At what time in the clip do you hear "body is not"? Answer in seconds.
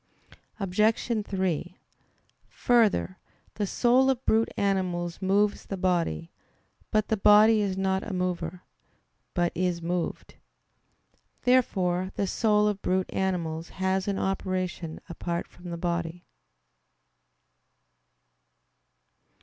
7.17-8.01